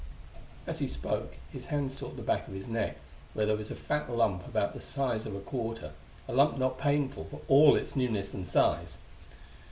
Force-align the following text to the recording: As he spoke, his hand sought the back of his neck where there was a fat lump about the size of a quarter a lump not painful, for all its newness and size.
As 0.65 0.79
he 0.79 0.87
spoke, 0.87 1.37
his 1.51 1.67
hand 1.67 1.91
sought 1.91 2.15
the 2.17 2.23
back 2.23 2.47
of 2.47 2.55
his 2.55 2.67
neck 2.67 2.97
where 3.35 3.45
there 3.45 3.55
was 3.55 3.69
a 3.69 3.75
fat 3.75 4.09
lump 4.09 4.47
about 4.47 4.73
the 4.73 4.81
size 4.81 5.27
of 5.27 5.35
a 5.35 5.39
quarter 5.39 5.93
a 6.27 6.33
lump 6.33 6.57
not 6.57 6.79
painful, 6.79 7.25
for 7.25 7.41
all 7.47 7.75
its 7.75 7.95
newness 7.95 8.33
and 8.33 8.47
size. 8.47 8.97